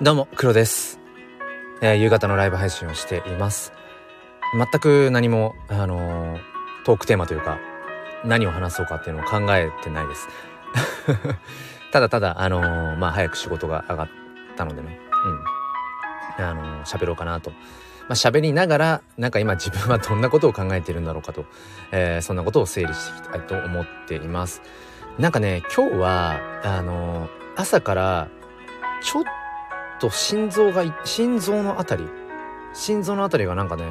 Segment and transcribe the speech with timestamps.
[0.00, 1.00] どうも、黒です。
[1.80, 3.72] えー、夕方のライブ配信をしています。
[4.56, 6.40] 全く何も、あのー、
[6.84, 7.58] トークテーマというか、
[8.24, 10.28] 何を話そうかっていうのを考えてないです。
[11.90, 14.08] ただただ、あのー、まあ、早く仕事が上がっ
[14.56, 15.00] たのでね、
[16.38, 16.44] うん。
[16.46, 17.50] あの喋ろうかなと。
[17.50, 17.56] ま
[18.10, 21.44] あ、喋りながら、なんか今自分はどんなことを考えているんだろうかと、
[21.90, 24.62] えそんなことを整理していきたいと思っています。
[25.18, 28.28] なんかね、今日は、あの朝から、
[29.02, 29.24] ちょっ
[29.98, 32.04] と心臓が心臓のあたり
[32.72, 33.84] 心臓のあたりがなんかね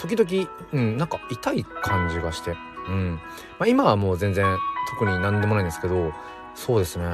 [0.00, 2.56] 時々、うん、なんか痛い感じがして、
[2.88, 3.20] うん。
[3.58, 4.56] まあ、今はもう全然
[4.98, 6.12] 特に何でもないんですけど、
[6.54, 7.04] そうですね。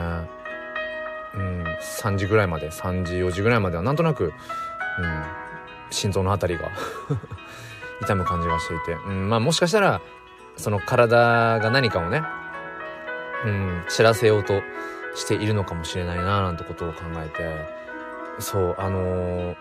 [1.35, 1.65] うん、
[2.01, 4.33] 3時ぐらいまで、3時、4時ぐらいまではなんとなく、うん、
[5.91, 6.71] 心臓のあたりが
[8.03, 10.01] 痛む感じがしていて、うん、まあもしかしたら、
[10.57, 12.23] その体が何かをね、
[13.45, 14.63] うん、知らせようと
[15.17, 17.86] しているのかもしれないななんてことを考えて、
[18.39, 19.57] そうあのー、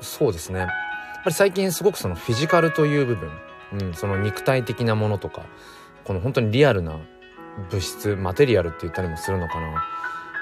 [0.00, 0.68] そうですねやっ
[1.24, 3.30] ぱり最近すごくそのフィジカルという部分、
[3.72, 5.42] うん、その肉体的なものとか
[6.04, 6.98] この本当にリアルな
[7.70, 9.84] 物質マテリアルって言ったりもするのかな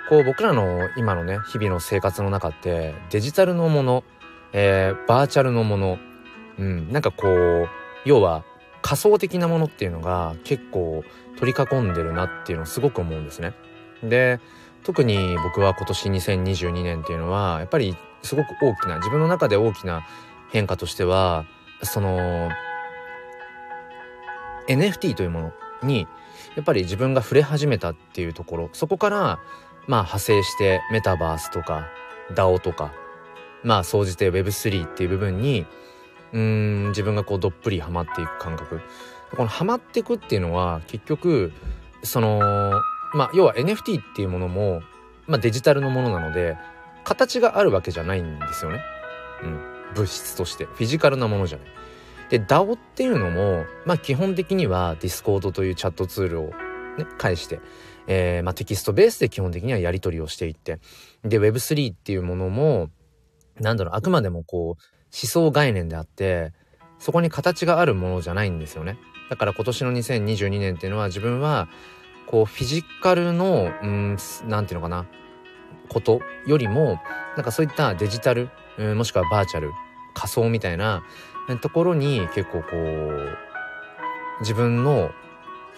[0.08, 4.04] こう僕らの今のね日々の生活の中ってデジタルのもの、
[4.52, 5.98] えー、バーチャルのもの、
[6.58, 7.68] うん、なんかこう
[8.04, 8.44] 要は
[8.82, 11.02] 仮想的なものっていうのが結構
[11.38, 13.52] 取り囲んでるなっていうのをすごく思うんですね。
[14.02, 14.38] で
[14.86, 20.06] 特に僕は今年2022年っていうのはやっぱりすごく大きな自分の中で大きな
[20.52, 21.44] 変化としては
[21.82, 22.50] その
[24.68, 26.06] NFT というものに
[26.54, 29.18] やっぱり自分が触れ始めたっていうところそこから
[29.88, 31.88] まあ派生してメタバースとか
[32.32, 32.92] DAO とか
[33.64, 35.66] まあ総じて Web3 っていう部分に
[36.32, 38.80] うん自分がこうどっぷりハマっていく感覚。
[39.34, 41.52] このハマっていくっていうのは結局
[42.04, 42.80] その
[43.14, 44.82] まあ、要は NFT っていうものも、
[45.26, 46.56] まあ、デジタルのものなので、
[47.04, 48.80] 形があるわけじゃないんですよね。
[49.42, 49.60] うん。
[49.94, 50.64] 物質として。
[50.64, 51.68] フィジカルなものじゃない。
[52.30, 56.44] で、DAO っていうのも、まあ、基本的には Discord というチャットツールを
[56.98, 57.60] ね、介して、
[58.06, 60.80] えー、まあ、テキストベースで基本的にはやり取りをしていって、
[61.24, 62.90] で、Web3 っていうものも、
[63.60, 64.82] なんだろう、あくまでもこう、
[65.12, 66.52] 思想概念であって、
[66.98, 68.98] そこに形があるものじゃないんですよね。
[69.30, 71.68] だから今年の2022年っていうのは自分は
[72.26, 74.16] こうフィジカルのうん
[74.46, 75.06] なんていうのかな
[75.88, 77.00] ことよりも
[77.36, 78.50] なんかそういったデジタル、
[78.96, 79.72] もしくはバーチャル
[80.14, 81.02] 仮想みたいな
[81.60, 83.36] ところに結構こう
[84.40, 85.10] 自分の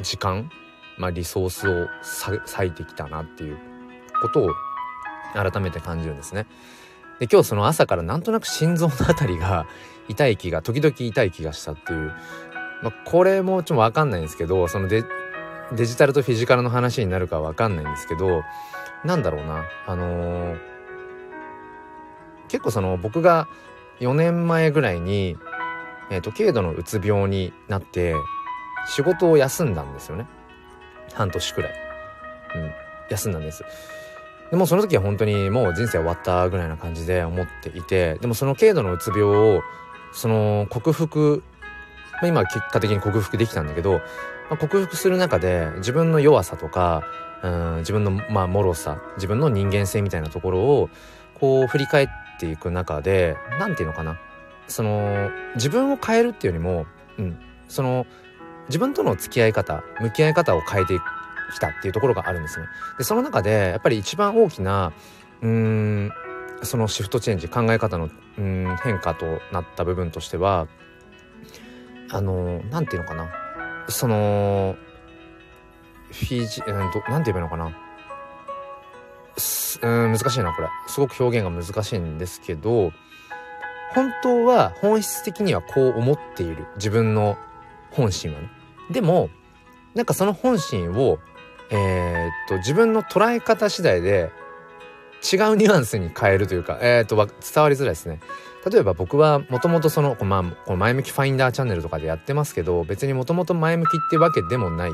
[0.00, 0.50] 時間、
[0.96, 1.88] まあ、リソースを
[2.56, 3.58] 割いてきたなっていう
[4.22, 4.48] ことを
[5.34, 6.46] 改めて感じるんですね。
[7.18, 9.66] で今日その朝からなんとなく心臓のあたりが
[10.08, 12.12] 痛い気が時々痛い気がしたっていう、
[12.82, 15.04] まあ、これもちょっとわかんないんですけどそので
[15.72, 18.42] デジタルとフィジカルの話になるかわかんないんですけど
[19.04, 19.64] なんだろうな。
[19.86, 20.58] あのー、
[22.48, 23.48] 結構その僕が
[24.00, 25.36] 4年前ぐらいに、
[26.10, 28.14] えーと、軽度のうつ病になって
[28.88, 30.26] 仕事を休んだんですよね。
[31.14, 31.72] 半年くらい、
[32.56, 32.70] うん、
[33.10, 33.64] 休んだんです。
[34.50, 39.62] でもその時は本当にもう人生終わったぐらいな感じで思っていてでもその軽度のうつ病を
[40.12, 41.42] その克服、
[42.20, 44.00] まあ、今結果的に克服できたんだけど
[44.48, 47.02] まあ、克服する中で自分の弱さとか、
[47.42, 50.90] うん、自分のまあ脆さ自分の人間性みたいなところを
[51.34, 52.08] こう振り返っ
[52.40, 54.18] ていく中で何て言うのかな
[54.66, 56.86] その自分を変えるっていうよりも、
[57.18, 58.06] うん、その
[58.68, 60.98] 自分との付き合い方向き合い方を変えて
[61.54, 62.66] きたっていうところがあるんですね。
[62.98, 64.92] でその中でやっぱり一番大きな
[65.40, 66.10] うん
[66.62, 70.68] そのシフトチェンジ考え方のうん変化となった部分としては
[72.10, 73.30] あの何て言うのかな。
[73.88, 74.76] その
[76.10, 77.66] フィジ、うん、どなんて言えばいいのかな。
[79.80, 80.68] うん難しいなこれ。
[80.88, 82.92] すごく表現が難しいんですけど
[83.94, 86.66] 本当は本質的にはこう思っている。
[86.76, 87.36] 自分の
[87.90, 88.50] 本心はね。
[88.90, 89.30] でも
[89.94, 91.18] なんかその本心を
[91.70, 94.30] えー、っと自分の捉え方次第で
[95.20, 98.20] 違うニュアンスに変えるというか、えー、っと伝わりづらいですね。
[98.70, 104.92] 例えば僕はもともとその、まあ、この前向きファインダーチャンネルとかでやってますけど、別にもともと前向きってわけでもない。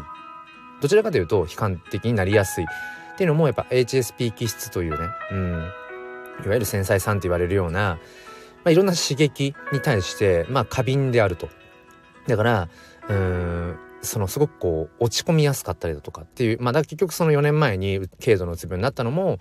[0.81, 2.65] どちらかというと悲観的になりやすい。
[2.65, 5.53] っていうのもやっぱ HSP 気質というね、うん、
[6.45, 7.99] いわゆる繊細さんって言われるような、
[8.65, 11.49] まあ、いろんな刺激に対して、まあ過敏であると。
[12.27, 12.69] だから、
[13.09, 19.39] うん、そのすごくこう落ち込みやすかったりだとかっていう、まあだ結局その4年前に軽度のうつ病になったのも、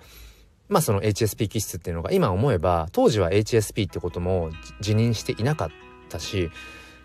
[0.73, 4.49] まあその HSP 気質っていうのが今思えば当時は HSP ってことも
[4.81, 5.69] 辞任していなかっ
[6.09, 6.49] たし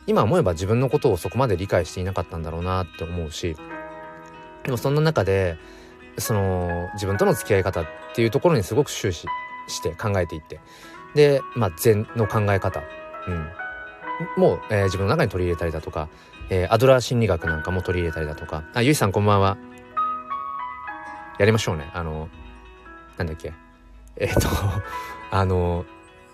[0.07, 3.57] 今思えば自分のことをそこまで理解していなかったんだろうなって思うし
[4.65, 5.59] でもそんな中で
[6.17, 9.27] その自分との付き合い方っていうところにすごく終始
[9.69, 10.61] して考えていって
[11.15, 12.83] でまあ禅の考え方、
[13.27, 16.09] うん、もう、えー、自分の中に取り入れたりだとか、
[16.49, 19.59] えー、アドラー心理学なんかも取り入れたりだとかあゆいさんこんばんは。
[21.39, 21.89] やりましょうね。
[21.95, 22.29] あの
[23.19, 23.53] なんだっけ？
[24.17, 24.49] えっ、ー、と
[25.31, 25.85] あの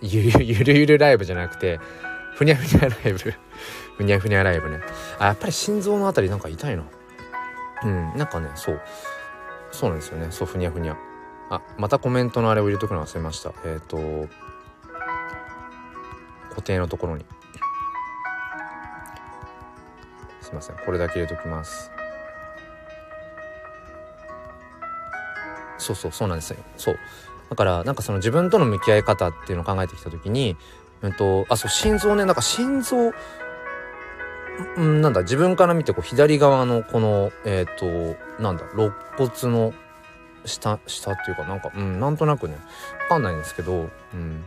[0.00, 1.80] ゆるゆるゆるライブじゃなくて
[2.34, 3.18] ふにゃふにゃライブ。
[3.96, 4.80] ふにゃふにゃライブね。
[5.18, 6.82] あやっぱり心臓のあたりなんか痛いな。
[7.84, 8.80] うんなんかねそう。
[9.70, 10.28] そうなんですよね。
[10.30, 10.96] そうふにゃふにゃ。
[11.50, 13.52] あまたコメントのあれを入れとくの忘れました。
[13.64, 14.28] えっ、ー、と
[16.50, 17.24] 固定のところに。
[20.40, 20.76] すいません。
[20.76, 21.90] これだけ入れときます。
[25.84, 26.56] そうそうそうなんですよ。
[26.76, 26.98] そう。
[27.50, 30.56] だからなんかその自分との向き合い方っていうのを考えてきた時に
[31.02, 33.12] うんとあそう心臓ねなんか心臓
[34.80, 39.74] んなんだ自分から見てこう左側のこのえっ、ー、となんだ肋骨の
[40.44, 42.56] 下下っていうかなんかうんなんとなくね
[43.02, 44.44] 分かんないんですけど、うん。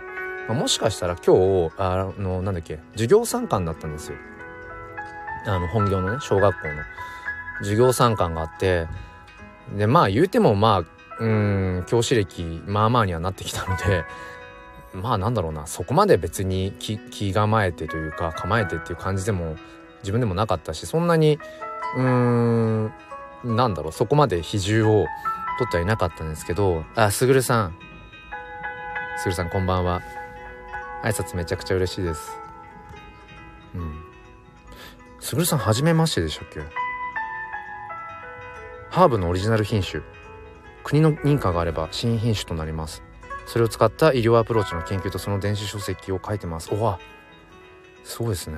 [0.47, 4.17] まあ、もしかしたら今日あのなんだっけ授業参観だったんですよ。
[5.45, 6.73] あの本業のね小学校の。
[7.59, 8.87] 授業参観があって
[9.75, 14.05] でまあ言うてもまあうん教師歴まあまあにはなってきたので
[14.93, 19.57] まあなんだろうなそこまで別に気気構えてというか構えてっていう感じでも
[20.01, 21.39] 自分でもなかったしそんなに
[21.95, 22.91] うーん
[23.43, 25.05] なんだろうそこまで比重を
[25.57, 27.75] 取ってはいなかったんですけどあすぐるさん。
[29.17, 30.01] すぐるさんこんばんは。
[31.03, 32.39] 挨拶めちゃくちゃ嬉しいです。
[33.73, 34.03] うん。
[35.19, 36.61] すぐるさん初めましてでしたっけ？
[38.91, 40.03] ハーブのオリジナル品種。
[40.87, 43.03] 国の認可があれば新品種となります。
[43.45, 46.73] それを使った医療アプローチの研究とその電子書籍を書いてます。
[46.73, 46.97] おわ
[48.05, 48.57] すごいですね。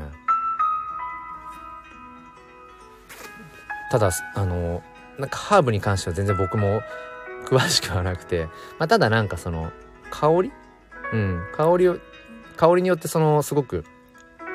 [3.89, 4.83] ただあの
[5.17, 6.83] なんかハーブに関しては全然僕も
[7.45, 8.45] 詳しくはなくて、
[8.77, 9.71] まあ、ただなんかその
[10.11, 10.51] 香り？
[11.11, 11.41] うん。
[11.57, 11.97] 香りを
[12.57, 13.85] 香りによってそのすごく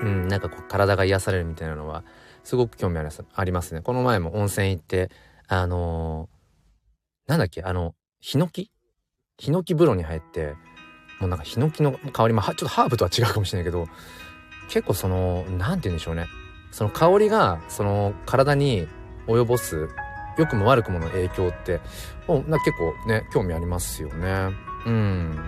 [0.01, 2.05] うんなんかこう体が癒されるみたいなのは
[2.45, 3.75] すごく興味あります。
[3.75, 3.81] ね。
[3.81, 5.11] この前も温泉行って
[5.49, 6.29] あの
[7.27, 7.63] なんだっけ？
[7.63, 8.71] あの、ヒノキ？
[9.39, 10.55] ヒノキ風呂に入って、
[11.21, 13.87] もうなんかヒノキの香り、まあ、ちょっとハーブとは違うかもしれないけど、
[14.69, 16.27] 結構その、なんて言うんでしょうね。
[16.71, 18.89] その香りが、その体に
[19.27, 19.89] 及ぼす、
[20.37, 21.81] 良くも悪くもの影響って、
[22.27, 24.51] もうな結構ね、興味ありますよね。
[24.87, 25.39] うん。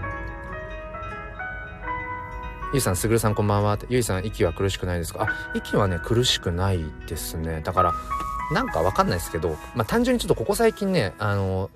[2.72, 3.78] ゆいさん、すぐるさんこんばんは。
[3.88, 5.24] ゆいさん、息は苦しくないですか？
[5.24, 7.60] あ、息はね、苦しくないですね。
[7.62, 7.92] だから、
[8.52, 11.70] なんかわかんないですけど、まあ単純にちょっとここ最近ね、あの、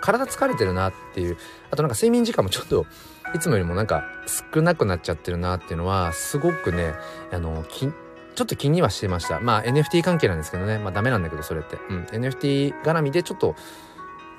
[0.00, 1.36] 体疲れてるなっていう、
[1.70, 2.86] あとなんか睡眠時間もちょっと、
[3.34, 4.04] いつもよりもなんか
[4.52, 6.94] 少なくなっちゃってるなっていうのは、すごくね、
[7.30, 7.90] あの、き
[8.34, 9.40] ちょっと気にはしてました。
[9.40, 11.76] まあ NFT 関係なんですけどね、まあダメなんだけどそれって。
[11.88, 13.54] うん、NFT 絡みでちょっと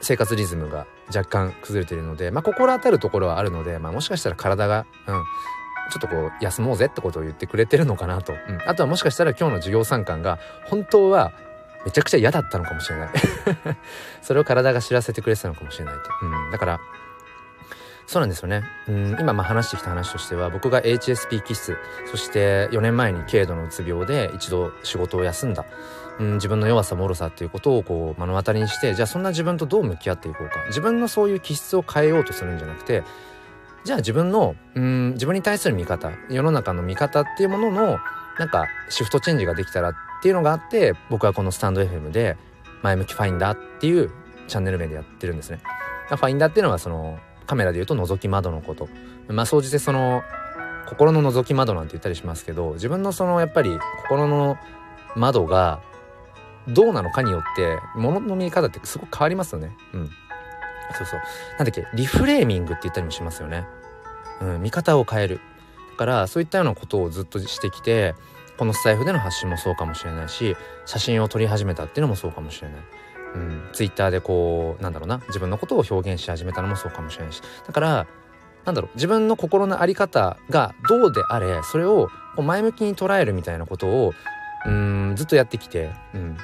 [0.02, 5.24] 生活リズムが若干崩れてるので、まあ心当たるところはあるので、まあもしかしたら体が、うん、
[5.92, 8.34] ちょっとこう休もうぜってことを言ってくれてるのかなと。
[8.34, 11.34] うん、あとはもしかしたら今日の授業参観が本当は
[11.86, 13.10] めちゃくちゃ嫌だったのかもしれない
[14.22, 16.02] それを体が知らせてくれてたのかもしれないと。
[16.22, 16.80] うん、だから、
[18.06, 18.64] そうなんですよね。
[18.88, 25.66] うん、今まあ話してきた話としては、僕が HSP 気質、そして4年前に軽度のうつ病で一度仕事を休んだ。
[26.20, 30.64] うん、自分の弱さ、脆さっていうことをこう目の当たりにして、じゃあそんな自分とどう向き合っていこうか。
[30.68, 33.04] 自分のそういう気質を変えようとするんじゃなくて、
[33.84, 38.00] じゃあ自分の、うん、自分に対する見方、世の中の見方っていうものの、
[38.38, 39.94] なんかシフトチェンジができたら
[40.24, 42.38] っていうのがあって僕はこのスタンド FM で
[42.82, 44.10] 前向きファインダーっていう
[44.48, 45.60] チャンネル名でやってるんですね。
[46.08, 48.88] ファインダーっていうのはそのカメラで言うと覗き窓のこと。
[49.28, 50.24] まあ総じてその
[50.88, 54.56] 心の覗き窓なんて言ったりしますけど自分のそのやっぱり心の
[55.18, 55.82] 窓が
[56.70, 59.76] どうなのかによって物の見え方ってすごく変わりますよね。
[59.94, 60.10] うん。
[60.98, 61.20] そうそう。
[61.58, 63.66] なんだっけリフレーミングって言ったりもしますよね。
[64.40, 65.42] うん、見方を変える。
[65.92, 68.16] だからそういったようなことをずっとしてきて
[68.58, 70.56] このスタイフでの発信もそうかもしれないし
[70.86, 72.78] 写真を撮り始めたっていうのもそうかもしれない。
[73.36, 75.22] うん、ツイッターでこうなんだろうな。
[75.28, 77.42] 自分のことを表現し始めたのもそうかもしれないし。
[77.66, 78.08] だから
[78.66, 78.92] なんだろう。
[78.96, 84.14] 自分の心の在り方がどうであれそれをこう前向きに捉えるみたいなことを
[84.66, 86.38] うんずっとやってきて、うん、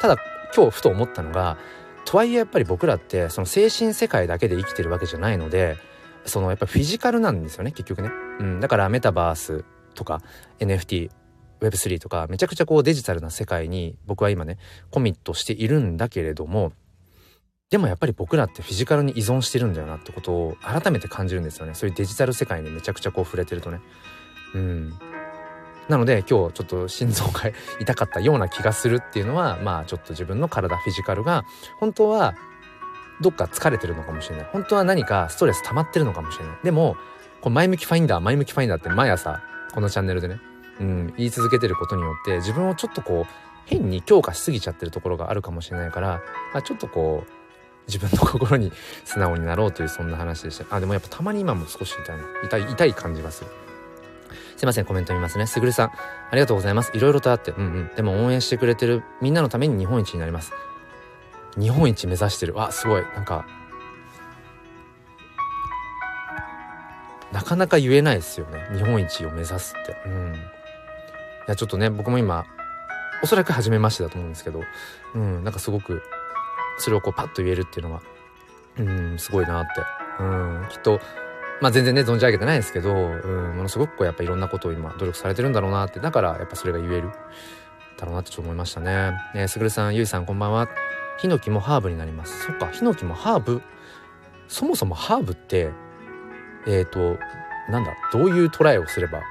[0.00, 0.16] ただ
[0.54, 1.56] 今日ふと思ったのが
[2.04, 5.76] とはいえやっぱり僕らってその精神世界だけで生きてるわけじゃないので
[6.24, 8.10] そのやっぱフィジカルなんですよね結局ね、
[8.40, 10.22] うん、だからメタバースとか
[10.60, 11.10] NFT
[11.60, 14.58] Web3 とかめちゃくちゃこうデジタルな世界に僕は今ね
[14.90, 16.72] コミットしているんだけれども
[17.70, 21.74] でもやっぱり僕らってフィジカルに依存してるんだよなってことを改めて感じるんですよね。
[21.74, 23.80] そういうデジタル世界にめちゃくちゃこう触れてるとね。
[24.54, 24.94] うん。
[25.88, 31.44] なので今日ちょっと心臓が 痛かったような気がするっていうのはまあちょっと自分の体フィジカルが
[31.80, 32.34] 本当は
[33.20, 34.46] どっか疲れてるのかもしれない。
[34.52, 36.58] 本当は何かストレス溜まってるのかもしれない。
[36.62, 36.96] でも
[37.40, 39.42] こう前向きファインダー前向きファインダーって毎朝
[39.74, 40.40] このチャンネルでね、
[40.80, 43.32] うん、言い続けてることによって自分をちょっとこう
[43.64, 47.30] 変に強化しすぎちゃってるところがあるかもしれないから、まあ、ちょっとこう
[47.86, 48.72] 自分の心に
[49.04, 50.74] 素直になろうというそんな話でした。
[50.74, 53.50] あでもやっぱたまに今も少し痛い痛い痛い感じがする。
[54.56, 55.46] すいませんコメント見ますね。
[55.46, 55.94] すぐるさんあ
[56.32, 56.90] りがとうございます。
[56.94, 57.90] いろいろとあってうんうん。
[57.94, 60.52] でも応援してくれてるみんなのために日本一になります。
[61.58, 62.54] 日本一目指してる。
[62.54, 63.02] わすごい。
[63.14, 63.46] なんか
[67.32, 68.66] なかなか言えないですよね。
[68.74, 69.96] 日本一を目指すって。
[70.06, 70.34] うん。
[71.48, 72.44] いやちょっとね僕も今
[73.22, 74.62] おそらく初めましてだと思うんですけど
[75.14, 76.02] うんなんかすごく
[76.78, 78.02] それをこうパッと言えるっていうのは
[78.78, 79.70] うんすごいなって
[80.20, 81.00] うんきっと
[81.60, 87.10] まあ全然ね存じ上げてないですけど、うん、ものすごくこうやっぱいろんなことを今努力されてるんだろうなってだからやっぱそれが言える
[87.96, 89.12] だろうなってちょっと思いましたね。
[89.34, 90.68] えすぐるさん、ゆいさんこんばんは。
[91.18, 92.44] ヒノキもハーブになります。
[92.44, 93.62] そっか、ヒノキもハーブ？
[94.48, 95.70] そもそもハーブって、
[96.66, 97.18] えっ、ー、と、
[97.70, 99.22] なんだ、どういうトライをすれば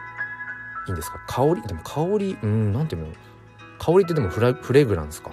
[0.88, 1.20] いいんですか？
[1.28, 1.62] 香り？
[1.64, 3.08] でも香り、うん、なんていうの？
[3.80, 5.32] 香りってでもフラフレグランスか？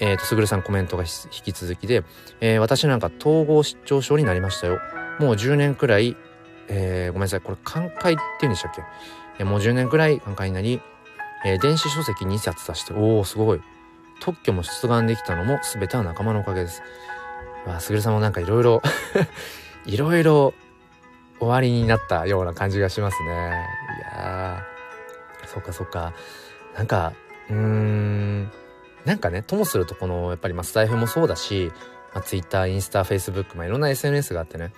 [0.00, 1.08] えっ、ー、と、すぐるさんコメントが引
[1.42, 2.04] き続きで、
[2.40, 4.78] えー、私なんか統合失調症になりましたよ。
[5.18, 6.16] もう10年くらい、
[6.68, 8.82] えー、ごめんなさい、これ、寛解って言うんでしたっけ、
[9.40, 10.80] えー、もう10年くらい寛解になり、
[11.44, 13.60] えー、電子書籍2冊出して、おおすごい。
[14.20, 16.82] 特許も出願できたのも全ては仲間のおかげです。
[17.66, 18.82] わあ、すぐるさんもなんかいろいろ
[19.86, 20.54] いろいろ
[21.40, 23.28] 終わりになったような感じがしますね。
[23.98, 26.12] いやー、そっかそっか。
[26.76, 27.12] なんか、
[27.48, 28.50] うーん、
[29.04, 31.72] なんかね、ともするとこの、やっぱりまあスタイフもそうだし、
[32.14, 34.72] まあ、Twitter、インスタ、Facebook、まあいろんな SNS があってね、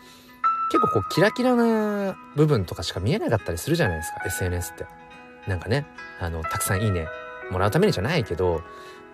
[0.70, 4.86] 結構こうキラキラな部分とかしか見えなかったりするじゃないですか、SNS って。
[5.48, 5.86] なんかね、
[6.20, 7.08] あの、たくさんいいね
[7.50, 8.62] もらうためにじゃないけど、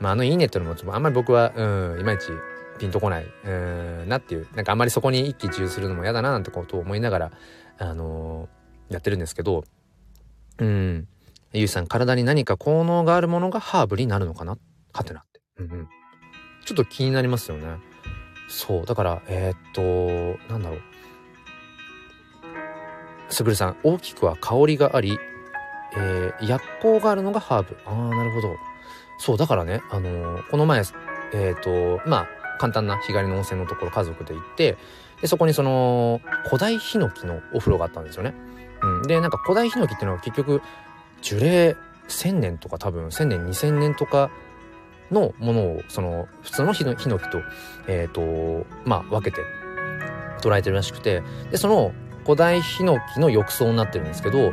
[0.01, 2.31] まあ、あのいいねっていうのもちょっとあんまり僕は、うん、いまいち
[2.77, 7.31] ピンとこない、うん、なっていう、なんかあんまりそこに一喜一憂するのも嫌だななんてことを思いながら、
[7.79, 9.65] あのー、やってるんですけど、
[10.59, 11.09] うん、
[11.53, 14.59] ゆうさん、体に何か効能があるものがハーブになるのかな？
[14.93, 15.41] はてなって。
[15.59, 15.89] うんうん。
[16.65, 17.79] ちょっと気になりますよね。
[18.49, 18.87] そう。
[18.87, 20.81] だから、えー、っと、なんだろう。
[23.29, 25.19] すぐるさん、大きくは香りがあり、
[25.97, 27.77] えー、薬効があるのがハーブ。
[27.85, 28.57] ああ、なるほど。
[29.19, 30.83] そう、だからね、あのー、この前、
[31.33, 34.77] えっ、と、まあ、簡単な日帰りの温泉のところ家族で行って、
[35.21, 38.35] で、そこにその、古代ヒノキのお風呂があったんですよね。
[38.83, 39.03] うん。
[39.03, 40.61] で、なんか古代ヒノキっていうのは結局、
[41.23, 41.77] 樹齢
[42.09, 44.31] 1000年とか多分1000年2000年とか
[45.11, 47.19] のものをその普通のヒノキと,、
[47.87, 49.43] えーとまあ、分けて
[50.41, 51.93] 捉えてるらしくてでその
[52.25, 54.53] 古代ヒノキの浴槽になってるんですけど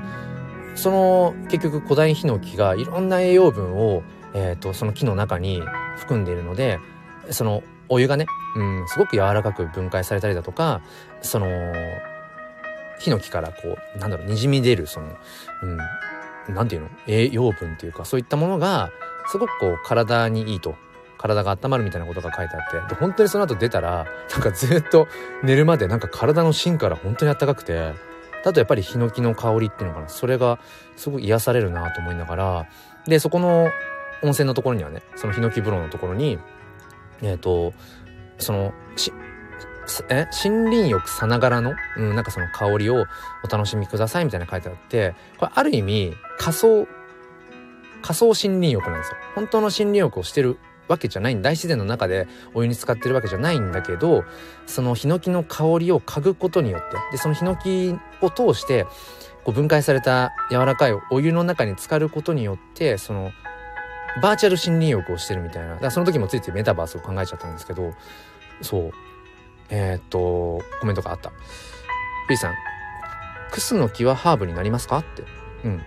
[0.76, 5.62] その結局古代ヒノキがいろんな栄養分を、えーと、その木の中に
[5.98, 6.80] 含んでいるので
[7.32, 8.26] そのお湯がね、
[8.56, 10.82] うん、すごく柔らかく分解されたりだとか
[11.22, 11.48] その
[13.00, 15.18] ヒノキからこうなんだろうにじみ出るその、
[16.48, 16.90] うん、なんていうの？
[17.08, 18.92] 栄養分っていうかそういったものが
[19.28, 20.76] すごくこう体にいいと
[21.18, 25.08] 体が温まるみたいなことが書いてあってで本当にその後出たらなんかずっと
[25.44, 27.94] 寝るまでなんか体の芯から本当にあったかくて
[28.44, 30.10] だとやっぱりヒノキの香りっていうのかな？
[30.10, 30.60] それが
[30.96, 32.70] すごい癒されるなと思いながら
[33.08, 33.70] でそこの
[34.22, 36.40] 温泉のところにはねそのヒノキ風呂のところに
[37.24, 37.74] えっ、ー、と
[38.38, 39.12] そのし
[40.10, 40.28] え？
[40.46, 43.06] 森林浴さながらの、うん、なんかその香りを
[43.44, 46.88] お楽しみくださいみたいな書いてあってこれある意味仮想
[48.02, 49.18] 仮想森林浴なんですよ。
[49.36, 54.26] 本当の森林浴をしてるわけじゃない大自然の中でお湯に浸かってるわけじゃないんだけど
[54.66, 58.86] そのヒノキの香りを嗅ぐことによってでそのヒノキを通して
[59.44, 63.32] こう分解された柔らかいお湯の中に浸かることによってその
[64.22, 67.94] バーチャル森林浴をしてるみたいなだからその時もついついメタバースを考えちゃったんですけど
[68.62, 68.92] そう
[69.70, 71.32] えー、っとコメントがあった
[72.30, 72.54] ゆいさん
[73.52, 75.00] クスの木はハーブになりますか？
[75.00, 75.24] って
[75.64, 75.82] うん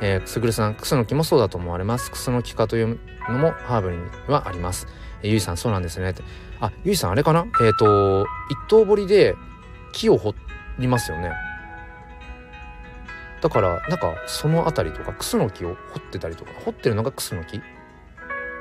[0.00, 2.12] えー、すぐるさん、クスノキもそうだと思われます。
[2.12, 3.98] クスノキ科というのもハーブに
[4.28, 4.86] はあります。
[5.22, 6.10] えー、ゆいさん、そうなんですね。
[6.10, 6.22] って。
[6.60, 7.46] あ、ゆいさん、あれかな？
[7.60, 9.34] えっ、ー、と、一刀彫りで
[9.90, 10.36] 木を掘
[10.78, 11.32] りますよね。
[13.40, 17.60] だから、なんか、その辺りとか、クスノキを掘ってたりとか、掘ってるのがクスノキ？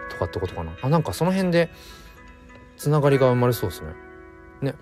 [0.10, 0.74] とかってことかな？
[0.82, 1.70] あ、なんかその辺で、
[2.78, 3.94] つながりが生まれそうですね。
[4.62, 4.76] ね。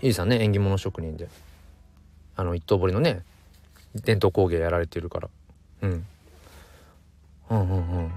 [0.00, 1.28] ゆいさんね、縁起物職人で。
[2.36, 3.22] あの、一刀彫りのね、
[3.94, 5.28] 伝統工芸やられてるから。
[5.82, 6.06] うん。
[7.50, 8.12] うんうんうん。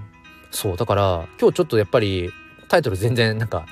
[0.52, 2.32] そうだから今日ちょっとやっぱり
[2.70, 3.66] タイトル全然なんか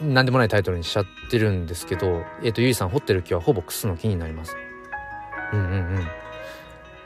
[0.00, 4.56] 何でもないタイトルにしちゃってるんですけどえっ、ー、とゆいさん掘ってる木はほぼクスの木になります。
[5.52, 6.06] うんうんうん。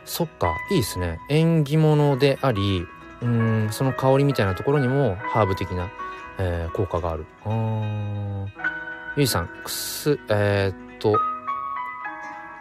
[0.07, 1.19] そっかいいですね。
[1.29, 2.87] 縁起物であり
[3.23, 5.91] うんその香りみたいなところにもハーブ的な
[6.39, 7.27] えー、効果がある。
[7.45, 8.47] あー。
[9.17, 11.19] ゆいさんくすえー、っと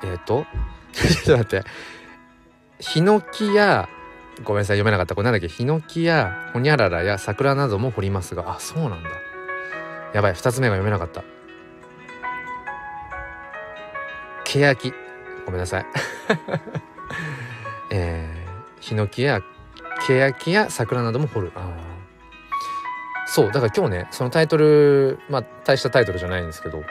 [0.03, 0.45] えー、っと？
[0.93, 1.63] ちょっと待って。
[2.79, 3.87] ヒノキや
[4.43, 5.15] ごめんなさい読めなかった。
[5.15, 5.47] これなんだっけ？
[5.47, 8.55] ヒノキやホニャララや桜なども掘りますが。
[8.55, 9.09] あそうなんだ。
[10.13, 11.23] やばい2つ目が読めなかった。
[14.45, 14.93] ケヤキ。
[15.45, 15.85] ごめんなさい、
[18.85, 19.41] ヒノキや
[20.05, 21.51] ケヤキや桜なども掘る。
[21.55, 21.71] あ
[23.27, 26.83] そうだから今日ねそのタイトルまあ大したタイトルじゃないんですけど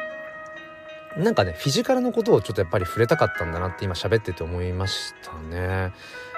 [1.17, 5.93] なんかねフィジカルのことをちょっとやっぱり触れたかったんだなって今喋ってて思いましたね。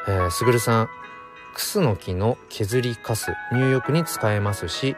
[0.07, 0.89] えー、すぐるさん
[1.55, 4.95] クスノキの削りかす入浴に使えますし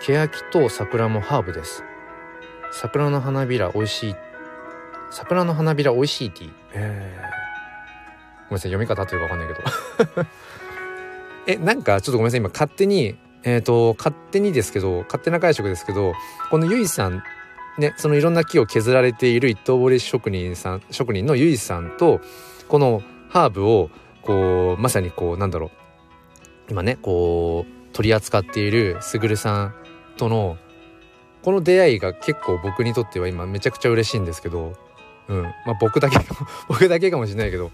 [0.00, 1.84] 欅と桜もハーブです。
[2.72, 4.16] 桜の花びら美味しい
[5.10, 6.52] 桜の花びら美味しいティー。
[6.72, 7.37] えー、
[8.48, 10.26] ごめんなさい読み方というかわかんないけど。
[11.46, 16.12] えなんかちょっとごめんなさい今勝手にえっ、ー、と勝手にですけど勝手な解釈ですけど
[16.50, 17.22] このゆいさん
[17.78, 22.20] ねそのいろんな木を削られている一刀彫り職人さん職人のゆいさんと
[22.68, 23.90] このハーブを
[24.22, 25.70] こうまさにこうなんだろう。
[26.70, 29.74] 今ねこう取り扱っているすぐるさん
[30.18, 30.58] との
[31.42, 34.74] この出会いが結構僕にとっては今めちゃくちゃ嬉しいんですけど
[35.28, 35.42] うん。
[35.42, 36.18] まあ僕だけ
[36.68, 37.70] 僕だけかもしれないけど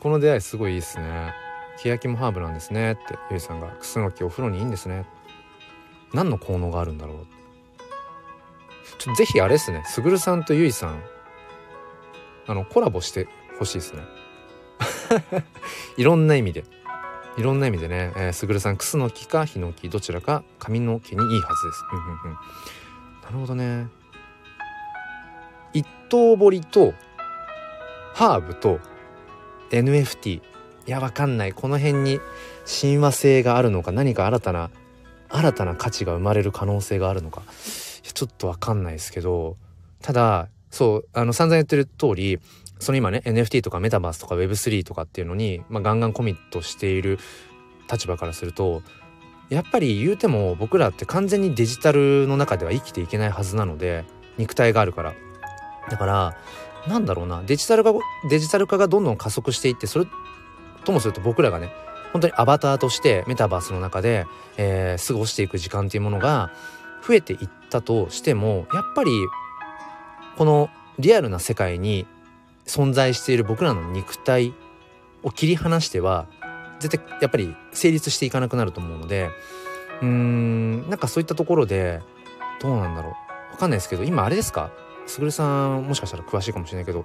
[0.00, 1.34] この出会いすごいいいっすね。
[1.78, 2.92] 欅もハーブなんですね。
[2.92, 3.68] ってゆいさんが。
[3.68, 5.04] クスノキお風呂にいいんですね。
[6.12, 7.26] 何の効能があるんだろう。
[8.98, 9.82] ちょぜひあれですね。
[9.86, 11.02] すぐるさんとゆいさん。
[12.46, 13.28] あのコラボして
[13.58, 14.02] ほしいですね。
[15.96, 16.64] いろんな意味で。
[17.36, 21.84] いろんな意味でね、えー、すぐるさんクスノキかヒノキどちらか髪の毛にいいはずです。
[23.24, 23.88] なるほどね。
[25.72, 26.94] 一刀彫りと
[28.14, 28.80] ハーブと
[29.70, 30.42] NFT い
[30.86, 31.52] やわかんない。
[31.52, 32.20] この辺に
[32.64, 34.70] 親和性があるのか何か新たな
[35.28, 37.42] 新たな価値が生まれる可能性があるのか。
[38.02, 39.56] ちょっとわかんないですけど。
[40.02, 42.38] ただそうあの散々言ってる通り
[42.78, 47.18] その今ね NFT とかメタバースとか Web3 とかっていうのに、まあ、ガンガンコミットしている
[47.90, 48.82] 立場からすると
[49.50, 54.04] やっぱり言うても僕らって完全にデジタルの中では生きていけないはずなので
[54.38, 55.14] 肉体があるから。
[55.90, 56.36] だから
[56.86, 57.42] なんだろうな。
[57.44, 57.92] デジタル化
[58.28, 60.06] デジタル化がどんどん加速していってそれ
[60.84, 61.70] ともすると僕らがね
[62.12, 66.50] 本当にアバターとしてメタバースの中で、えー、過ごしていく時間っていうものが
[67.06, 69.10] 増えていったとしてもやっぱり
[70.36, 72.06] このリアルな世界に
[72.66, 74.54] 存在している僕らの肉体
[75.22, 76.26] を切り離しては
[76.80, 79.30] 絶対やっぱり成立していかなくなると思うので
[80.00, 82.00] うーんなんかそういったところで
[82.60, 83.12] どうなんだろう。
[83.52, 84.70] わかんないですけど今あれですか？
[85.06, 87.04] すぐるさんもしかしたら詳しいかもしれないけど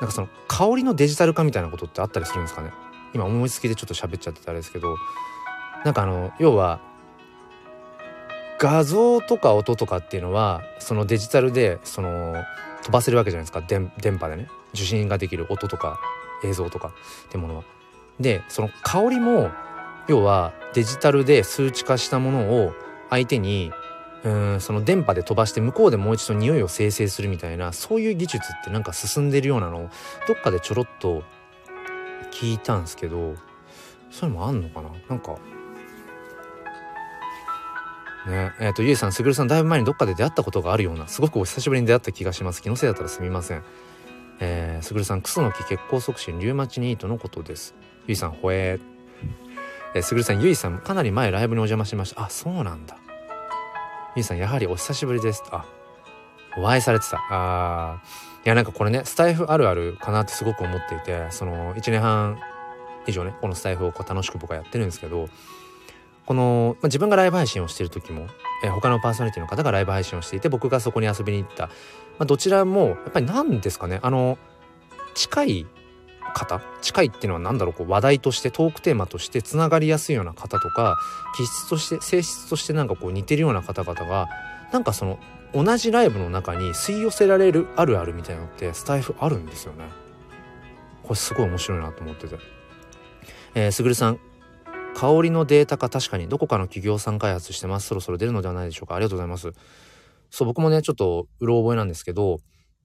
[0.00, 2.70] なんかその香りのデジタル化みたいなことってあったりするんですかね？
[3.14, 4.96] 今思いつきでちょっと喋っちゃってたあれですけど。
[5.84, 6.80] なんかあの要は
[8.58, 12.42] 画像とか音とかっていうのはそのデジタルでその
[12.82, 13.60] 飛ばせるわけじゃないですか？
[13.60, 14.48] 電波でね。
[14.72, 16.00] 受信ができる音とか
[16.42, 16.92] 映像とかっ
[17.28, 17.64] てものは。
[18.18, 19.50] でその香りも
[20.08, 22.72] 要はデジタルで数値化したものを
[23.10, 23.70] 相手に
[24.24, 29.90] うんその電波で飛ばして向こうでもう一度匂いを生成するみたいなそういう技術ってなんか進んでるようなのを
[30.26, 31.22] どっかでちょろっと
[32.32, 33.34] 聞いたんですけど
[34.10, 34.88] そういうのもあんのかな？
[35.10, 35.32] なんか
[38.26, 42.62] ねえっ、ー、とゆいさんすぐるさんだいぶ前にどっかで出会ったことがあるようなすごくお久しぶりに出会った気がします。
[42.62, 43.62] 気のせいだったらすみません。
[44.40, 47.74] えー、すぐるさんクソの木血行促進リウマチニートのことです。
[48.06, 52.24] ゆいさんほえー、すぐるさんゆいさんかなり前ライブにお邪魔しました。
[52.24, 52.96] あそうなんだ。
[54.16, 55.42] ゆさんやはりお久しぶりです。
[55.50, 55.64] あ
[56.56, 57.20] お会いされてた。
[57.30, 58.00] あ
[58.44, 62.38] いやなんかこれねスタイフあるあるかなってすごく思っていてその1年半
[63.06, 65.28] 以上ねこのスタイフをこう楽しく僕はやってるんですけど
[66.26, 68.28] この、まあ、自分がライブ配信をしてる時も、
[68.62, 71.72] えー、他のパーソナリティの方がライブ配信をしていて僕がそこに遊びに行った、ま
[72.20, 74.38] あ、どちらもやっぱり何ですかねあの
[75.14, 75.66] 近い
[76.34, 80.98] 方近いっていうのは何だろうこう話題としてトークテーマとしてつながりやすいような方とか
[81.36, 84.28] 気質として性質としてなんかこう似てるような方々が
[84.72, 85.18] なんかその
[85.54, 89.84] 同じライブの中に吸い寄せられるあるあるみたいなのってスタイフあるんですよね。
[91.04, 92.36] これすごい面白いなと思ってて。
[93.54, 94.18] えー、すぐるさん
[94.94, 99.52] 香りのデータ化確かにどこかの企業さん開発してますそろそろ出るのではないでしょうかありがとうございます
[100.30, 102.38] そう僕もねちょっとうろ覚えなんですけど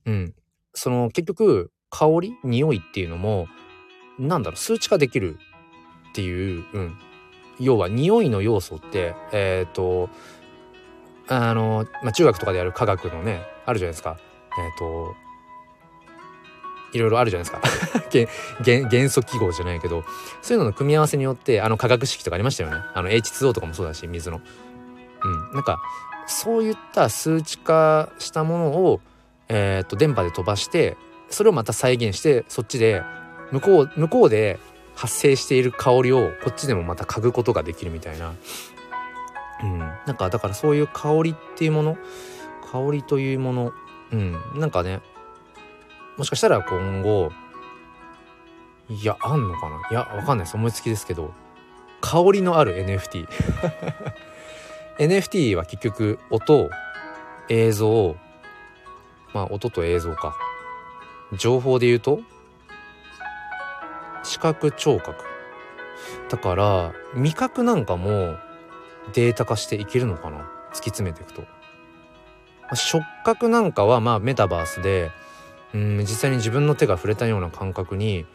[0.05, 0.33] うん
[0.73, 3.47] その結局香り匂いっていうのも
[4.17, 5.37] なんだろう数値化できる
[6.09, 6.97] っていう、うん、
[7.59, 10.09] 要は匂いの要素ってえっ、ー、と
[11.27, 14.17] あの、まあ、中学とかでやる科学のねあるじゃないですか。
[14.57, 15.15] えっ、ー、と
[16.91, 18.09] いろいろあるじゃないですか。
[18.89, 20.03] 元素記号じゃないけど
[20.41, 22.77] そういうのの組み合わせによってあの化学式とかありましたよね。
[22.93, 24.41] あの H2O とかもそうだし水の。
[25.23, 25.53] うん。
[25.53, 25.81] なんか、
[26.27, 29.01] そういった数値化したものを、
[29.47, 30.97] えっ、と、電波で飛ばして、
[31.29, 33.03] それをまた再現して、そっちで、
[33.51, 34.59] 向こう、向こうで
[34.95, 38.33] 発生している香りをこっちでもまた嗅ぐことができるみたいな。
[39.63, 39.79] うん。
[39.79, 41.97] なんか、だからそういう香りっていうもの、
[42.71, 43.73] 香りというもの、
[44.11, 44.37] うん。
[44.55, 45.01] なんかね、
[46.17, 47.31] もしかしたら今後、
[48.89, 49.87] いや、あんのかな？
[49.91, 50.55] いや、わかんないです。
[50.55, 51.31] 思いつきですけど、
[52.01, 53.27] 香りのある NFT。
[54.97, 56.69] NFT は結局、音、
[57.49, 58.15] 映像、
[59.33, 60.35] まあ、音と映像か。
[61.37, 62.21] 情報で言うと、
[64.23, 65.23] 視覚聴覚。
[66.29, 68.35] だから、味覚なんかも
[69.13, 70.49] データ化していけるのかな？
[70.71, 71.43] 突き詰めていくと。
[72.75, 75.11] 触覚なんかはまあメタバースで
[75.73, 78.27] うん実際に自分の手が触れたような感覚に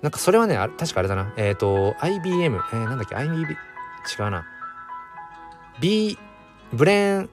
[0.00, 1.32] なんかそれはね確かあれだな。
[1.36, 3.54] えっ、ー、と IBM えー、なんだっけ？IBM 違
[4.20, 4.44] うな。
[5.80, 6.16] B
[6.72, 7.30] ブレーン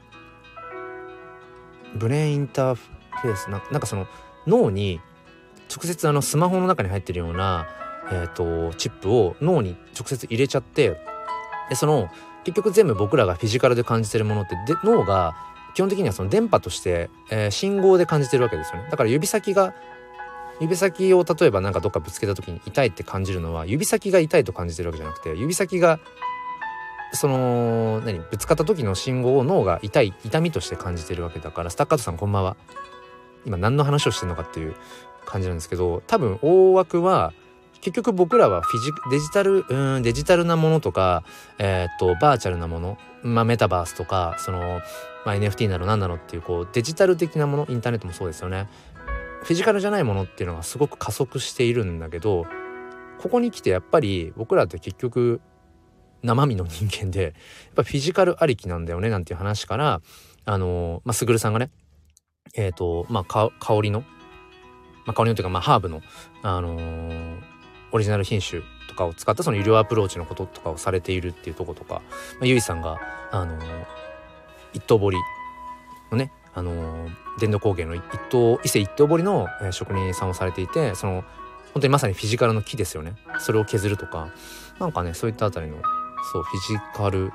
[1.95, 3.49] ブレーンインターフェース？
[3.51, 4.07] ななんかその
[4.47, 4.99] 脳に
[5.73, 7.67] 直接あのスマホの中に入ってるような、
[8.11, 10.99] えーと、チップを脳に直接入れちゃって
[11.69, 12.09] でその
[12.43, 15.35] 結局全部僕らがフィジカルで感じてるものってで脳が
[15.75, 18.87] 基本的にはその電波として、えー、信号で感じてるわけですよね。
[18.89, 19.75] だから指先が
[20.59, 25.99] 指先を例えばなんかどっかぶつけた時に痛いって感じるのは指先が痛いと感じてるわけじゃなくて指先が
[27.13, 32.57] その何ぶつかった時の信号を脳が痛い痛みとして感じてるわけだからスタッカートさんこんばんは。
[33.45, 34.75] 今何の話をしてるのかっていう
[35.25, 37.33] 感じなんですけど多分大枠は
[37.81, 41.23] 結局僕らはフィジデジタルうんデジタルなものとか
[41.57, 44.81] えー、っとバーチャルなものまあメタバースとかその、
[45.25, 48.67] まあ、NFT なの何なのっていうこうデジタル的なものインターネットもそうですよね。
[49.43, 52.45] フィジカルじゃないものっていうのがすごく加速しているんだけど
[53.19, 55.39] ここに来てやっぱり僕らって結局
[56.23, 57.33] 生身の人間でやっ
[57.75, 60.01] ぱフィジカルありきなんだよねなんていう話から
[60.45, 61.69] あのまあ、すぐるさんがね
[62.55, 64.01] えっ、ー、とまあ香りの、
[65.05, 66.01] まあ、香りのというかまあハーブの
[66.41, 67.37] あのー、
[67.91, 72.01] オリジナル品種とかを使ったその医療アプローチのこととかをされているっていうとことか、ま
[72.43, 72.97] あ、ゆいさんが
[73.31, 73.85] あのー、
[74.73, 75.17] 一刀彫り
[76.11, 77.07] のねあの
[77.39, 81.23] 伝統工芸の一刀伊勢一刀彫りの、え職人さんをされていてその
[81.73, 83.13] 本当にまさにフィジカルの木ですよね。
[83.39, 84.29] それを削るとか
[84.79, 85.77] なんかねそういったあたりの
[86.33, 87.31] そうフィジカル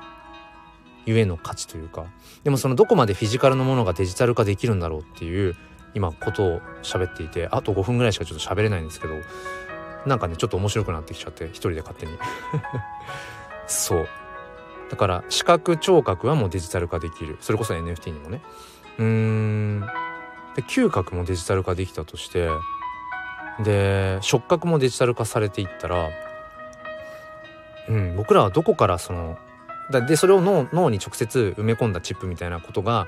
[1.05, 2.05] ゆえの価値というか
[2.43, 5.55] でもそのどこまでフィジカルのものがデジタル化できるんだろうっていう
[5.93, 9.15] 今ことを喋っていてあと5分ぐらいしかちょっと喋れないんですけど
[10.05, 12.11] なんかねちょっと面白くなってきちゃって一人で勝手に。
[13.67, 14.07] そう。
[14.91, 17.37] だから視覚聴覚はもうデジタル化できる。
[17.41, 18.41] それこそ NFT にもね。
[18.99, 19.81] うーん。
[20.55, 22.49] で嗅覚もデジタル化できたとして
[23.63, 26.09] で触覚もデジタル化されていったら
[27.89, 29.37] うん僕らはどこからその
[29.91, 33.07] だでそれを脳脳に直接埋め込んだチップみたいなことが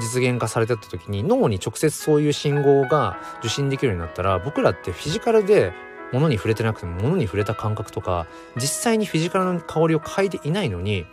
[0.00, 5.72] 実現化されてた時に脳に直接そういう信号が受信できるようになったら僕らってフィジカルで
[6.12, 11.04] 物に触れてなくても物に触れた感覚とか実際にフィジカルの香りを嗅いでいないのに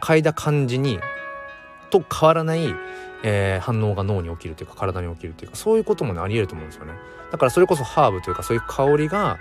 [0.00, 1.00] 嗅いだ感じに
[1.90, 2.74] と変わらない、
[3.22, 6.94] えー、反応が脳に起きるというか体に起きるというかそういうこともねありえると思うんですよね。
[7.30, 9.38] だからそれこそハーブというかそういう香りが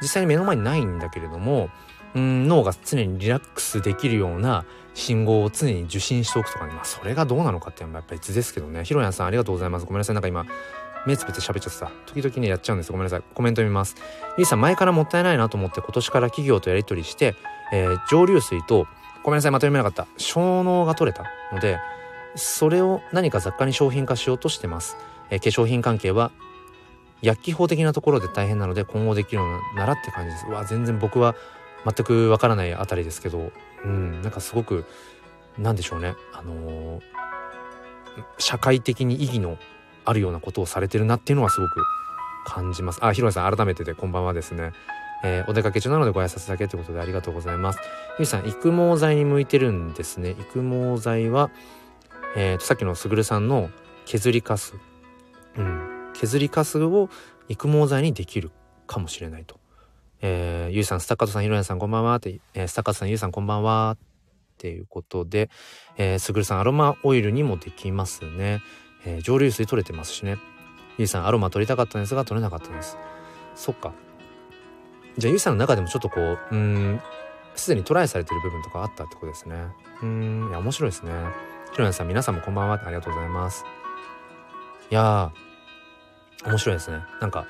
[0.00, 1.70] 実際に目の前にないんだけれども
[2.14, 6.72] うん脳が常にリラックスできるような信号を常に受信しておくとかね。
[6.74, 8.84] まあそれがどうなのかってやっぱり別ですけどね。
[8.84, 9.86] ひろやさんありがとうございます。
[9.86, 10.14] ごめんなさい。
[10.14, 10.44] なんか今
[11.06, 12.92] 目つぶって喋っちゃってた時々ねやっちゃうんです。
[12.92, 13.22] ごめんなさい。
[13.34, 13.96] コメント見ます。
[14.36, 17.34] ゆいさん前からもったいないなと思って今年から企業とやり取りして、
[17.72, 18.86] えー、蒸留水と
[19.24, 20.06] ごめんなさいまとめなかった。
[20.16, 21.78] 小脳が取れたので
[22.34, 24.96] それを何か雑貨に商品化しようとしてます、
[25.30, 26.30] えー、化粧品関係は
[27.20, 30.46] 薬機法的なところで大変なので今後できるのならって感じです。
[30.48, 31.34] うわ全然僕は
[31.84, 33.52] 全くわからないあたりですけど
[33.84, 34.84] うんなんかすごく
[35.58, 37.02] なんでしょうねあのー、
[38.38, 39.58] 社会的に意義の
[40.04, 41.82] あるようなことをされてるなっていうのはすごく
[42.44, 44.72] 感じますあひろやさん改めてでこんばんはですね
[45.24, 47.78] えー、お出かけ中なのでご挨拶だけということでありがとうございます。
[48.18, 50.30] ゆいさん、育毛剤に向いてるんですね。
[50.30, 51.50] 育毛剤は、
[52.36, 53.70] えー、とさっきのすぐるさんの
[54.04, 54.74] 削りかす、
[55.56, 57.08] うん、削りかすを
[57.48, 58.50] 育毛剤にできる
[58.86, 59.61] かもしれないと。
[60.22, 63.98] えー、ゆいさん、スタッカートさん、ひろやさん、こんばんはって、えー、スタッカートさん、ゆいさん、こんばんはっ
[64.56, 65.50] ていうことで、
[65.96, 68.62] えー、すぐるさん、アロマオイルにもできますね。
[69.04, 70.38] えー、蒸留水取れてますしね。
[70.96, 72.96] ゆいさん、アロマ取りたかったんですが、取れなかったんです。
[73.56, 73.92] そっか。
[75.18, 77.00] じゃあ、ゆいさんの中でもちょっとこう、うん、
[77.56, 79.66] すでにトライされてる部分とかあったってことですね。
[80.02, 81.12] うん、いや、面白いですね。
[81.72, 83.64] ひろやさん、皆さんもこんばんはありがとうございます。
[84.88, 86.98] いやー、面白いですね。
[87.20, 87.44] なんか、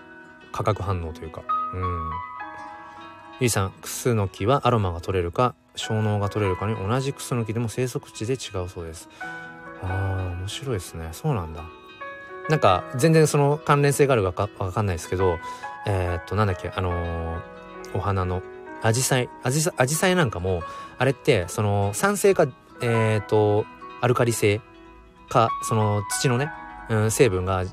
[0.53, 1.43] 化学反応というか。
[1.75, 2.11] うん。
[3.41, 9.09] ゆいさんクスノキはアロマが取れるか小脳が取れるかに同じクスノキでも生息地で違うそうです。
[9.83, 11.09] あー面白いですね。
[11.13, 11.65] そうなんだ。
[12.49, 15.39] なんか全然その関連性があるかわかんないですけど
[15.87, 17.41] えー、っとなんだっけあのー、
[17.95, 18.43] お花の
[18.83, 20.63] アジサイアジサアジサイなんかも
[20.99, 22.47] あれってその酸性か
[22.81, 23.65] えー、っと
[24.01, 24.61] アルカリ性
[25.29, 26.51] かその土のね、
[26.91, 27.65] うん、成分が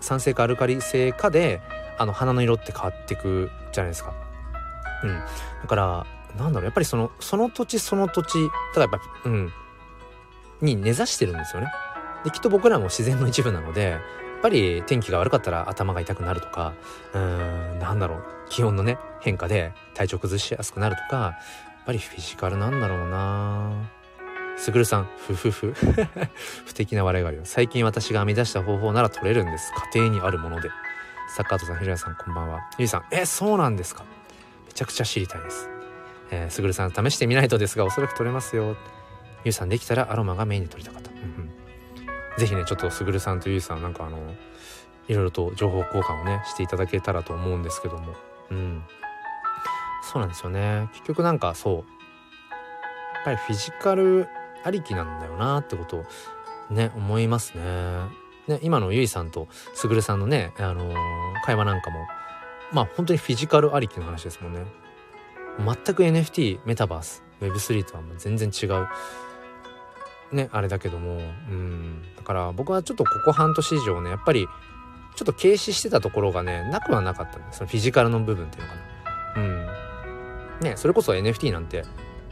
[0.00, 1.60] 酸性かアルカリ性かで
[1.98, 4.27] あの花の色って変わってくじゃないですか。
[5.02, 5.20] うん、
[5.62, 6.06] だから
[6.36, 8.38] なんだろうやっぱりそのその土地その土地
[8.74, 9.52] ただやっぱうん
[10.60, 11.68] に根ざしてるんですよね。
[12.24, 14.00] できっと僕らも自然の一部なのでやっ
[14.42, 16.72] ぱり天気が悪かったら頭が痛くなるとか
[17.14, 21.34] うーんなんだろう気温のね変化で体調崩しやすくなるとかやっ
[21.86, 23.72] ぱりフィジカルなんだろうな
[24.56, 25.72] すぐるさん、ふふふ。
[26.66, 27.44] 不敵な笑いがあるよ。
[27.44, 29.72] 最近私が編み出した方法なら取れるんです。
[29.94, 30.68] 家庭にあるもので。
[31.28, 32.58] サッカートさん、ひろやさん、こんばんは。
[32.76, 34.02] ゆいさん、え、そうなんですか？
[34.78, 35.68] ちゃくちゃ知りたいです。
[36.30, 38.76] えー、すぐるさん、試してみないとですが、おそらく取れますよ。
[39.44, 41.10] ゆいさん、できたらアロマがメインで取りたかった。
[41.10, 41.50] うんうん。
[42.38, 44.18] ぜひね、ちょっとすぐるさんとゆいさん、なんかあの、
[45.08, 48.14] いろいろと情報交換をね、していただけたらと思うんですけども。
[48.50, 48.84] うん。
[50.02, 50.88] そうなんですよね。
[50.92, 51.74] 結局なんかそう。
[51.74, 51.84] やっ
[53.24, 54.28] ぱりフィジカル
[54.62, 56.04] ありきなんだよなってことを
[56.70, 57.62] ね思いますね。
[58.46, 60.94] ね今のゆいさんとすぐるさんのね、あのー、
[61.44, 62.06] 会話なんかも
[62.72, 64.64] まあ本当にフィジカルありきの話ですもんね。
[65.58, 68.86] 全く NFT メタバース Web3 とはもう全然違う。
[70.32, 71.16] ねあれだけども。
[71.16, 71.18] う
[71.52, 72.02] ん。
[72.16, 74.46] だから僕はちょっとここ半年以上ねやっぱり
[75.16, 77.58] ちょっと軽視してたところがねなくはなかったんです。
[77.58, 79.42] そのフィジカルの部分っていうのかな。
[79.42, 79.66] うん。
[80.60, 81.84] ねそれこそ NFT なんて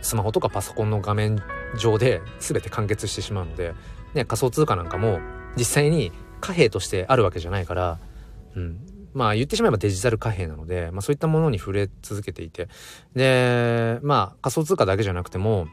[0.02, 1.42] スマホとかパソコンの画面
[1.78, 3.74] 上で全て完結してしまうので、
[4.14, 5.20] ね、仮想通貨なんかも
[5.56, 7.98] 実際に貨幣としてあるわけじゃないから、
[8.54, 8.78] うん、
[9.16, 12.68] まあ言ってしまえばデジタル貨幣なので、まあそういったものに触れ続けていて、
[13.14, 15.68] で、まあ仮想通貨だけじゃなくても、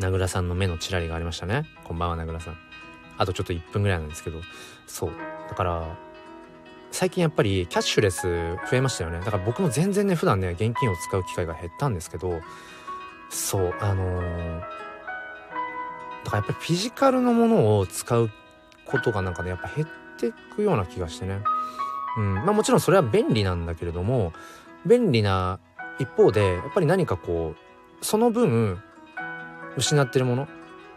[0.00, 1.64] 名倉さんの目のチラリがありましたね。
[1.84, 2.58] こんばんは、名倉さん。
[3.16, 4.42] あとちょっと1分ぐらいなんですけど、
[4.86, 5.12] そう。
[5.48, 5.98] だから、
[6.90, 8.26] 最近やっぱりキャッシュレス
[8.70, 9.20] 増えましたよね。
[9.20, 12.42] だから僕も全然ね、普段ね、現金を使う機会が減ったんですけど、
[13.30, 14.60] そうあのー、
[16.24, 18.30] だからやっぱりフィジカルのものを使う
[18.84, 21.40] ことがなんかねやっぱ減っていくような気がしてね
[22.16, 24.32] うんまあもちろんそれは便利なんだけれども
[24.86, 25.58] 便利な
[25.98, 28.80] 一方でやっぱり何かこうその分
[29.76, 30.48] 失ってるものっ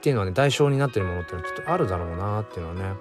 [0.02, 2.98] ていうのはね代償になってるものっていうのはきっとあるだろうなっていうのはね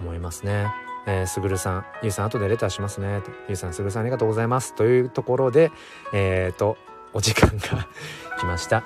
[0.00, 0.66] 思いますね。
[1.06, 3.20] えー、すぐるさん、ゆうさん後でレターしますね。
[3.48, 4.74] ゆうさん、すぐるさんありがとうございます。
[4.74, 5.70] というところで、
[6.12, 6.78] えっ、ー、と、
[7.12, 7.86] お時間が
[8.40, 8.84] 来ました。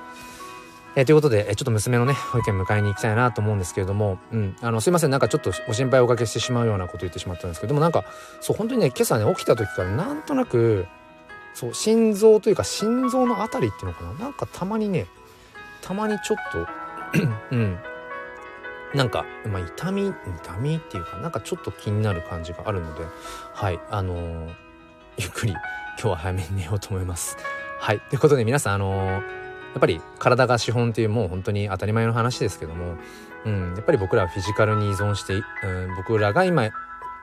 [0.98, 8.04] えー、ということで、えちょっと娘のね、保育園迎えに行きたいなと思うんですけれども、うん、あの、すいません、なんかちょっとご心配をおかけしてしまうようなこと言ってしまったんですけど、でもなんか、
[8.40, 10.88] そう、本当にね、今朝ね、起きた時からなんとなく、
[11.54, 15.06] そう、心臓というか心臓のあたりっていうのかな、なんかたまにね、
[15.82, 16.66] たまにちょっと
[17.52, 17.78] うん、
[18.92, 23.04] なんか、まあ、痛み、痛みっていうか、なんかちょっと気になる感じがあるので、
[23.54, 24.50] はい、あのー、
[25.18, 25.61] ゆっくり今
[25.96, 27.37] 日は早めに寝ようと思います。
[27.78, 28.00] はい。
[28.00, 32.96] ということで皆さん、あのー、っぱり体が資本っていうもう本当に当たり前の話ですけども、
[33.44, 36.70] うん、やっぱり僕らはフィジカルに依存して、うん、僕らが今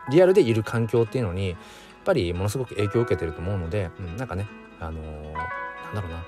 [0.10, 1.58] リアルでいる環境っていうのにやっ
[2.06, 4.48] ぱりものすごく影響を受けてると思うので、うん、なんかね
[4.80, 6.24] あのー、なんだろうな。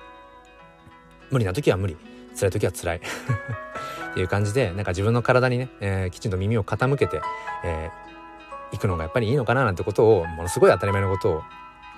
[1.30, 1.98] 無理な時は無理。
[2.36, 2.98] 辛い時は辛い。
[4.12, 7.22] っていう感じでなんか自分の体にね、えー、きちんと耳を傾けて、
[7.64, 11.44] えー、行くのがやっぱりいいのかななんてことをものすごい当たり前のことを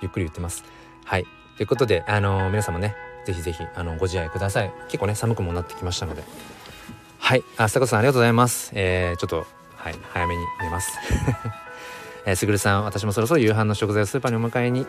[0.02, 0.64] ゆっくり言ってます。
[1.04, 1.26] はい。
[1.56, 2.94] ということで、あのー、皆さんもね、
[3.32, 4.72] ぜひぜひ、あの、ご自愛ください。
[4.86, 6.24] 結構ね、寒くもなってきましたので。
[7.18, 7.44] はい。
[7.56, 8.72] あ、さこさんありがとうございます。
[8.74, 10.98] えー、ちょっと、はい、早めに寝ます。
[12.26, 14.86] えー、すぐるさん、私もそろそろ夕飯の食材をスーパーにお迎えに行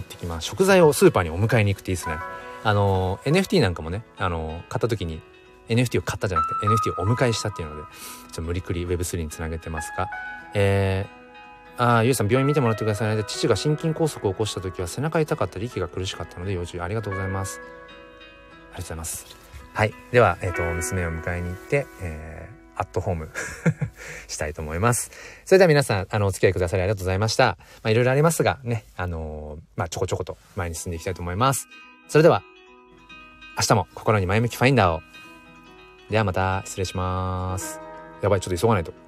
[0.00, 0.46] ってきます。
[0.46, 2.18] 食材をスーパーにお迎えに行くっていいですね。
[2.64, 5.20] あのー、NFT なんかもね、あのー、買った時に、
[5.68, 7.88] NFT を買ったじゃなくて NFT をお迎えしたっていうので、ちょ
[8.30, 10.08] っと無理くり Web3 につなげてますが、
[10.54, 11.25] えー、
[11.78, 13.24] ああ、ゆうさん病院見てもらってくださいね。
[13.24, 17.60] 父が心筋梗塞を起こした時は背中痛かったり息が苦しかったので要注意ありがとうございます。
[17.60, 19.26] ありがとうございます。
[19.74, 19.92] はい。
[20.10, 23.28] では、えっ、ー、と、娘を迎えに行って、えー、アットホーム
[24.26, 25.10] したいと思います。
[25.44, 27.58] それでは皆さん、あの、お付き合いくださりありがとうございました。
[27.82, 31.68] まあ、いろいろありますが、ね、あのー、まあ、ちょこちょこと前に進んでいきたいと思います。
[32.08, 32.42] それでは、
[33.58, 35.02] 明日も心に前向きファインダーを。
[36.08, 37.80] ではまた、失礼します。
[38.22, 39.05] やばい、ちょっと急がないと。